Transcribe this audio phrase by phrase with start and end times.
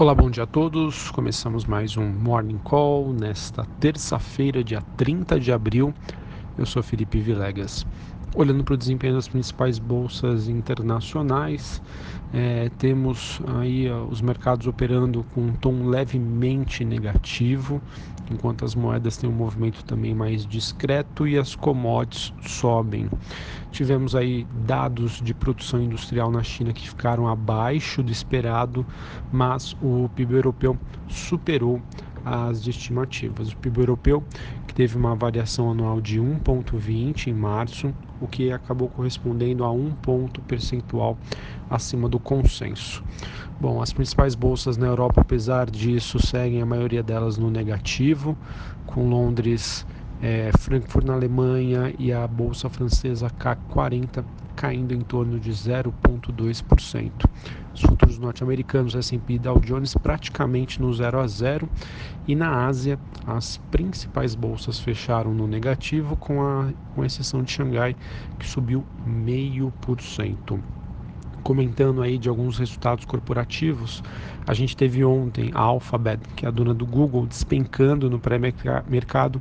[0.00, 1.10] Olá, bom dia a todos.
[1.10, 5.92] Começamos mais um Morning Call nesta terça-feira, dia 30 de abril.
[6.56, 7.84] Eu sou Felipe Vilegas.
[8.38, 11.82] Olhando para o desempenho das principais bolsas internacionais,
[12.32, 17.82] é, temos aí ó, os mercados operando com um tom levemente negativo,
[18.30, 23.08] enquanto as moedas têm um movimento também mais discreto e as commodities sobem.
[23.72, 28.86] Tivemos aí dados de produção industrial na China que ficaram abaixo do esperado,
[29.32, 31.82] mas o PIB europeu superou
[32.28, 33.50] as estimativas.
[33.50, 34.22] O PIB europeu,
[34.66, 39.90] que teve uma variação anual de 1,20 em março, o que acabou correspondendo a um
[39.90, 41.16] ponto percentual
[41.70, 43.02] acima do consenso.
[43.60, 48.36] Bom, as principais bolsas na Europa, apesar disso, seguem a maioria delas no negativo,
[48.86, 49.86] com Londres,
[50.22, 54.24] é, Frankfurt na Alemanha e a bolsa francesa CAC 40
[54.58, 57.12] caindo em torno de 0,2%.
[57.72, 61.68] Os futuros norte-americanos S&P Dow Jones praticamente no 0 a 0
[62.26, 67.94] e na Ásia as principais bolsas fecharam no negativo com a com exceção de Xangai
[68.36, 70.58] que subiu 0,5%
[71.44, 74.02] comentando aí de alguns resultados corporativos,
[74.46, 79.40] a gente teve ontem a Alphabet, que é a dona do Google, despencando no pré-mercado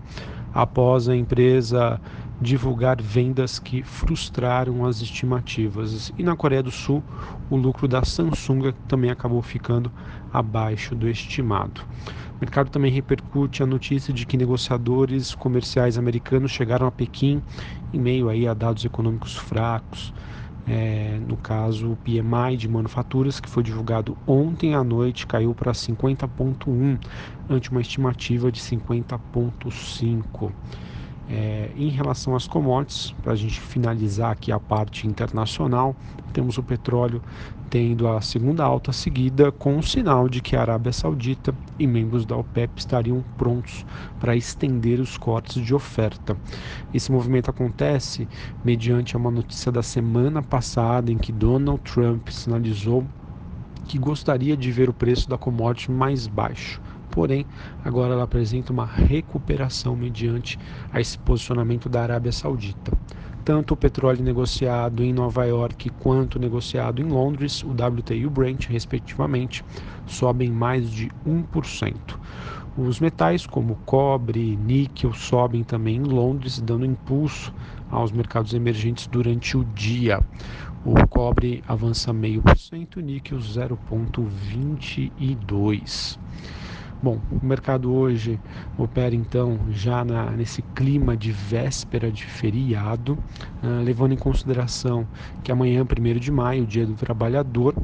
[0.58, 2.02] após a empresa
[2.42, 6.12] divulgar vendas que frustraram as estimativas.
[6.18, 7.04] E na Coreia do Sul,
[7.48, 9.92] o lucro da Samsung também acabou ficando
[10.34, 11.82] abaixo do estimado.
[12.10, 17.40] O mercado também repercute a notícia de que negociadores comerciais americanos chegaram a Pequim
[17.94, 20.12] em meio aí a dados econômicos fracos.
[20.68, 25.72] É, no caso, o PMI de manufaturas, que foi divulgado ontem à noite, caiu para
[25.72, 27.00] 50,1,
[27.50, 30.52] ante uma estimativa de 50,5.
[31.30, 35.96] É, em relação às commodities, para a gente finalizar aqui a parte internacional,
[36.34, 37.22] temos o petróleo
[37.70, 42.26] tendo a segunda alta seguida, com o sinal de que a Arábia Saudita e membros
[42.26, 43.86] da OPEP estariam prontos
[44.20, 46.38] para estender os cortes de oferta.
[46.94, 48.28] Esse movimento acontece
[48.64, 53.06] mediante uma notícia da semana passada em que Donald Trump sinalizou
[53.86, 56.82] que gostaria de ver o preço da commodity mais baixo
[57.18, 57.48] porém
[57.84, 60.60] agora ela apresenta uma recuperação mediante
[60.94, 62.92] a esse posicionamento da Arábia Saudita.
[63.48, 68.30] Tanto o petróleo negociado em Nova York quanto negociado em Londres, o WTI e o
[68.30, 69.64] Brent, respectivamente,
[70.06, 72.20] sobem mais de 1%.
[72.76, 77.54] Os metais como cobre, níquel sobem também em Londres, dando impulso
[77.90, 80.20] aos mercados emergentes durante o dia.
[80.84, 86.20] O cobre avança 0,5%, o níquel 0,22%.
[87.00, 88.40] Bom, o mercado hoje
[88.76, 93.14] opera então já na, nesse clima de véspera de feriado,
[93.62, 95.08] uh, levando em consideração
[95.44, 97.76] que amanhã, 1 de maio, dia do trabalhador,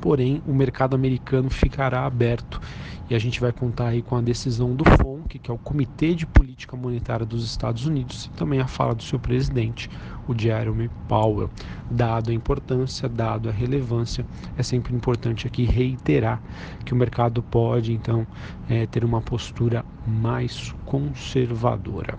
[0.00, 2.60] porém o mercado americano ficará aberto
[3.08, 6.14] e a gente vai contar aí com a decisão do FONC, que é o Comitê
[6.14, 9.90] de Política Monetária dos Estados Unidos, e também a fala do seu presidente,
[10.26, 11.50] o Jeremy Powell.
[11.90, 14.24] Dado a importância, dado a relevância,
[14.56, 16.40] é sempre importante aqui reiterar
[16.84, 18.26] que o mercado pode então
[18.68, 22.18] é, ter uma postura mais conservadora.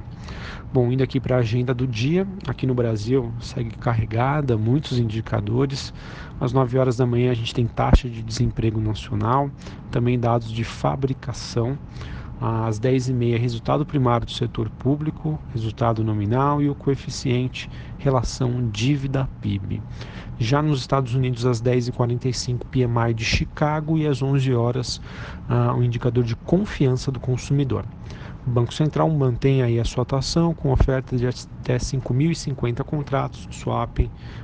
[0.73, 5.93] Bom, indo aqui para a agenda do dia, aqui no Brasil segue carregada, muitos indicadores.
[6.41, 9.51] Às 9 horas da manhã a gente tem taxa de desemprego nacional,
[9.91, 11.77] também dados de fabricação
[12.41, 17.69] às 10h30, resultado primário do setor público, resultado nominal e o coeficiente
[17.99, 19.79] relação dívida-PIB.
[20.39, 24.97] Já nos Estados Unidos, às 10h45, PMI de Chicago e às 11 horas,
[25.47, 27.85] uh, o indicador de confiança do consumidor.
[28.45, 33.99] O Banco Central mantém aí a sua atuação com oferta de até 5.050 contratos swap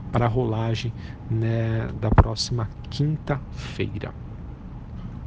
[0.10, 0.94] para rolagem
[1.30, 4.14] né, da próxima quinta-feira.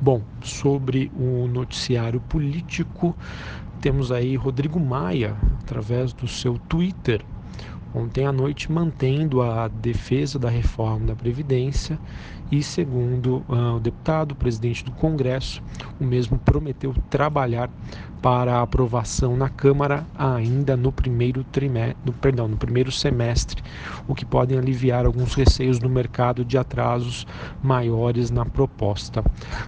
[0.00, 3.14] Bom, sobre o noticiário político,
[3.80, 7.24] temos aí Rodrigo Maia, através do seu Twitter,
[7.94, 11.98] ontem à noite, mantendo a defesa da reforma da Previdência
[12.50, 15.62] e, segundo uh, o deputado, presidente do Congresso,
[15.98, 17.70] o mesmo prometeu trabalhar
[18.22, 23.60] para a aprovação na Câmara ainda no primeiro trimestre, no, perdão, no primeiro semestre,
[24.06, 27.26] o que pode aliviar alguns receios no mercado de atrasos
[27.60, 29.24] maiores na proposta.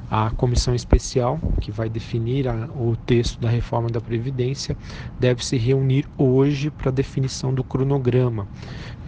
[0.08, 4.76] A comissão especial, que vai definir a, o texto da reforma da Previdência,
[5.18, 8.13] deve se reunir hoje para definição do cronograma.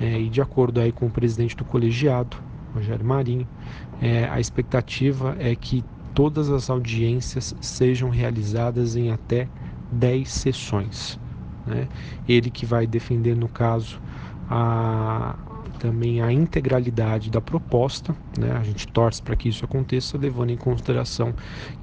[0.00, 2.36] É, e de acordo aí com o presidente do colegiado,
[2.74, 3.46] Rogério Marinho,
[4.00, 9.48] é, a expectativa é que todas as audiências sejam realizadas em até
[9.92, 11.18] 10 sessões.
[11.66, 11.88] Né?
[12.28, 14.00] Ele que vai defender, no caso,
[14.48, 15.36] a,
[15.78, 18.52] também a integralidade da proposta, né?
[18.52, 21.34] a gente torce para que isso aconteça, levando em consideração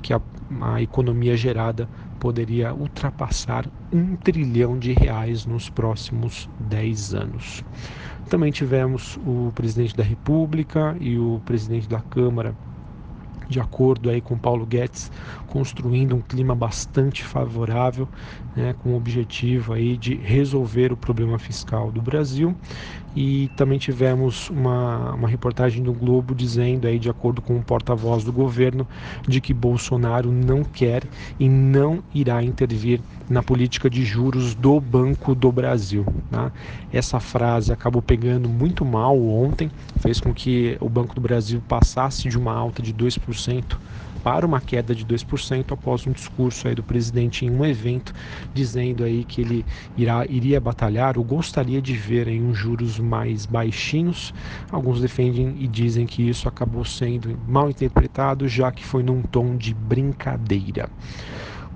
[0.01, 0.21] que a,
[0.61, 1.87] a economia gerada
[2.23, 7.61] poderia ultrapassar um trilhão de reais nos próximos 10 anos.
[8.29, 12.55] Também tivemos o presidente da República e o presidente da Câmara
[13.49, 15.11] de acordo aí com Paulo Guedes,
[15.47, 18.07] construindo um clima bastante favorável,
[18.55, 22.55] né, com o objetivo aí de resolver o problema fiscal do Brasil.
[23.15, 28.23] E também tivemos uma, uma reportagem do Globo dizendo aí, de acordo com o porta-voz
[28.23, 28.87] do governo,
[29.27, 31.03] de que Bolsonaro não quer
[31.39, 32.99] e não irá intervir
[33.29, 36.05] na política de juros do Banco do Brasil.
[36.29, 36.51] Tá?
[36.91, 39.69] Essa frase acabou pegando muito mal ontem,
[39.99, 43.77] fez com que o Banco do Brasil passasse de uma alta de 2%
[44.23, 48.13] para uma queda de 2% após um discurso aí do presidente em um evento
[48.53, 49.65] dizendo aí que ele
[49.97, 54.33] irá, iria batalhar ou gostaria de ver aí uns juros mais baixinhos.
[54.71, 59.57] Alguns defendem e dizem que isso acabou sendo mal interpretado, já que foi num tom
[59.57, 60.89] de brincadeira.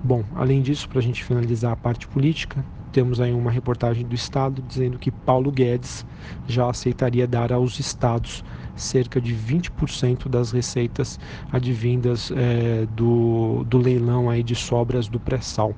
[0.02, 4.14] Bom, além disso, para a gente finalizar a parte política, temos aí uma reportagem do
[4.14, 6.04] Estado dizendo que Paulo Guedes
[6.46, 8.44] já aceitaria dar aos estados
[8.74, 11.18] cerca de 20% das receitas
[11.50, 15.74] advindas é, do, do leilão aí de sobras do pré-sal.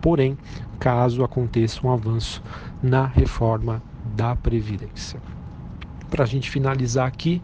[0.00, 0.36] Porém,
[0.78, 2.42] caso aconteça um avanço
[2.82, 3.82] na reforma
[4.16, 5.20] da Previdência.
[6.10, 7.40] Para a gente finalizar aqui,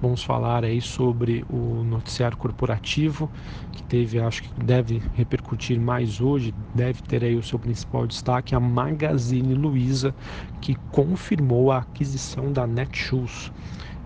[0.00, 3.28] vamos falar aí sobre o noticiário corporativo,
[3.72, 8.54] que teve, acho que deve repercutir mais hoje, deve ter aí o seu principal destaque,
[8.54, 10.14] a Magazine Luiza,
[10.60, 13.50] que confirmou a aquisição da Netshoes.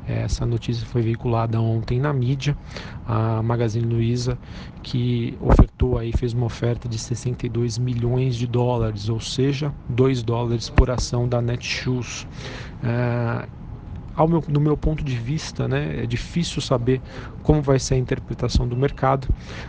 [0.06, 2.56] Essa notícia foi veiculada ontem na mídia.
[3.06, 4.38] A Magazine Luiza
[4.82, 10.70] que ofertou aí fez uma oferta de 62 milhões de dólares, ou seja, 2 dólares
[10.70, 12.26] por ação da Netshoes.
[12.82, 13.46] É,
[14.18, 17.00] ao meu, no meu ponto de vista, né, é difícil saber
[17.44, 19.28] como vai ser a interpretação do mercado,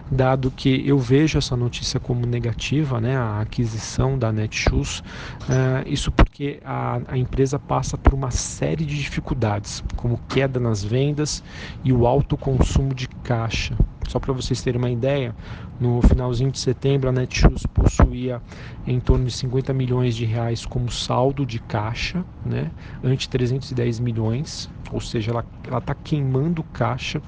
[0.09, 5.01] dado que eu vejo essa notícia como negativa, né, a aquisição da Netshoes,
[5.43, 10.83] uh, isso porque a, a empresa passa por uma série de dificuldades, como queda nas
[10.83, 11.43] vendas
[11.83, 13.77] e o alto consumo de caixa.
[14.09, 15.35] Só para vocês terem uma ideia,
[15.79, 18.41] no finalzinho de setembro a Netshoes possuía
[18.87, 22.71] em torno de 50 milhões de reais como saldo de caixa, né,
[23.03, 25.45] ante 310 milhões, ou seja, ela
[25.77, 27.21] está queimando caixa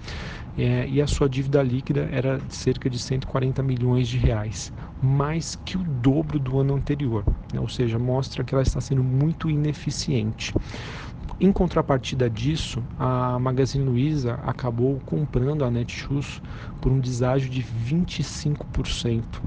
[0.57, 5.55] é, e a sua dívida líquida era de cerca de 140 milhões de reais, mais
[5.63, 7.23] que o dobro do ano anterior,
[7.53, 10.51] né, ou seja, mostra que ela está sendo muito ineficiente.
[11.43, 16.39] Em contrapartida disso, a Magazine Luiza acabou comprando a Netshoes
[16.79, 19.41] por um deságio de 25%.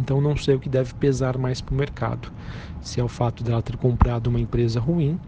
[0.00, 2.32] Então não sei o que deve pesar mais para o mercado.
[2.80, 5.20] Se é o fato dela ter comprado uma empresa ruim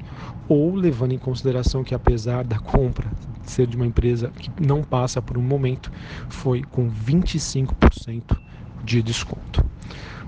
[0.49, 3.13] ou levando em consideração que apesar da compra
[3.43, 5.91] ser de uma empresa que não passa por um momento,
[6.27, 8.41] foi com 25%
[8.83, 9.63] de desconto.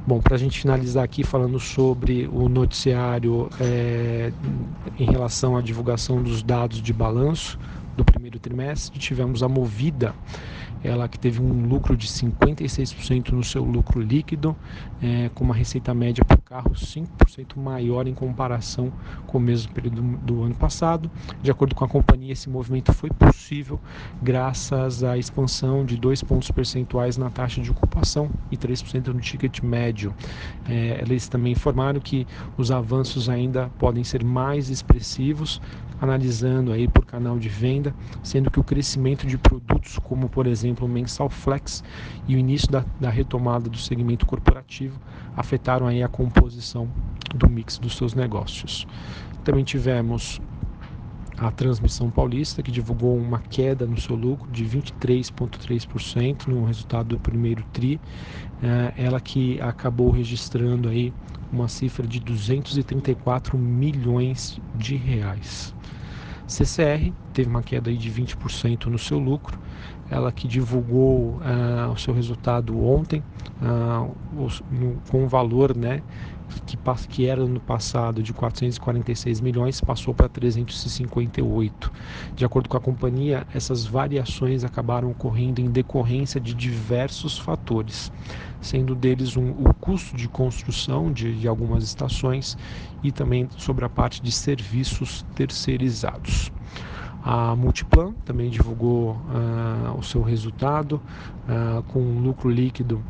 [0.06, 4.32] Bom, para a gente finalizar aqui falando sobre o noticiário é,
[4.98, 7.58] em relação à divulgação dos dados de balanço
[7.96, 10.14] do primeiro trimestre, tivemos a Movida
[10.82, 14.56] ela que teve um lucro de 56% no seu lucro líquido,
[15.02, 18.92] é, com uma receita média por carro 5% maior em comparação
[19.26, 21.10] com o mesmo período do ano passado.
[21.42, 23.78] De acordo com a companhia, esse movimento foi possível
[24.22, 29.60] graças à expansão de 2 pontos percentuais na taxa de ocupação e 3% no ticket
[29.62, 30.14] médio.
[30.68, 35.60] É, eles também informaram que os avanços ainda podem ser mais expressivos,
[36.00, 40.67] analisando aí por canal de venda, sendo que o crescimento de produtos como, por exemplo,
[40.68, 41.82] exemplo, o Mensal Flex
[42.26, 45.00] e o início da, da retomada do segmento corporativo
[45.36, 46.88] afetaram aí a composição
[47.34, 48.86] do mix dos seus negócios.
[49.44, 50.40] Também tivemos
[51.38, 57.18] a Transmissão Paulista, que divulgou uma queda no seu lucro de 23,3% no resultado do
[57.18, 58.00] primeiro TRI,
[58.62, 61.12] é, ela que acabou registrando aí
[61.52, 65.74] uma cifra de 234 milhões de reais.
[66.46, 69.56] CCR teve uma queda de 20% no seu lucro,
[70.10, 73.22] ela que divulgou uh, o seu resultado ontem
[73.62, 74.12] uh,
[74.72, 76.02] no, com um valor né,
[76.66, 76.76] que,
[77.08, 81.92] que era no passado de 446 milhões, passou para 358.
[82.34, 88.10] De acordo com a companhia, essas variações acabaram ocorrendo em decorrência de diversos fatores,
[88.60, 92.58] sendo deles um, o custo de construção de, de algumas estações
[93.00, 96.50] e também sobre a parte de serviços terceirizados.
[97.22, 101.00] A Multiplan também divulgou uh, o seu resultado
[101.48, 103.02] uh, com um lucro líquido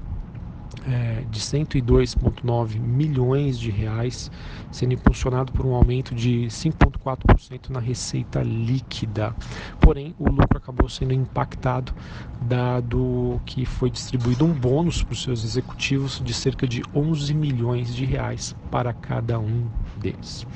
[0.86, 4.30] é, de 102,9 milhões de reais,
[4.70, 9.34] sendo impulsionado por um aumento de 5,4% na receita líquida.
[9.80, 11.92] Porém, o lucro acabou sendo impactado,
[12.40, 17.94] dado que foi distribuído um bônus para os seus executivos de cerca de 11 milhões
[17.94, 19.66] de reais para cada um
[19.98, 20.46] deles.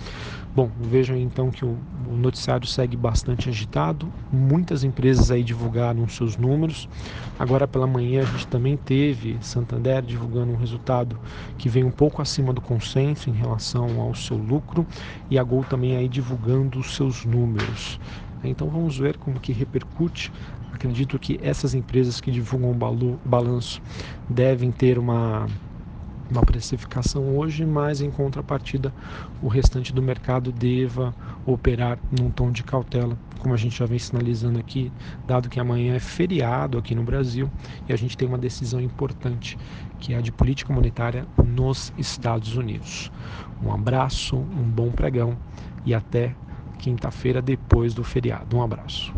[0.55, 6.37] Bom, vejam então que o, o, noticiário segue bastante agitado, muitas empresas aí divulgaram seus
[6.37, 6.87] números.
[7.39, 11.19] Agora pela manhã a gente também teve Santander divulgando um resultado
[11.57, 14.87] que vem um pouco acima do consenso em relação ao seu lucro
[15.31, 17.99] e a Gol também aí divulgando os seus números.
[18.45, 20.31] Então vamos ver como que repercute.
[20.71, 23.81] Acredito que essas empresas que divulgam o balanço
[24.29, 25.47] devem ter uma
[26.33, 28.93] uma precificação hoje, mas em contrapartida
[29.43, 33.99] o restante do mercado deva operar num tom de cautela, como a gente já vem
[33.99, 34.91] sinalizando aqui,
[35.27, 37.51] dado que amanhã é feriado aqui no Brasil
[37.89, 39.59] e a gente tem uma decisão importante,
[40.01, 43.12] que é a de política monetária nos Estados Unidos.
[43.62, 45.37] Um abraço, um bom pregão
[45.85, 46.35] e até
[46.79, 48.57] quinta-feira depois do feriado.
[48.57, 49.12] Um abraço.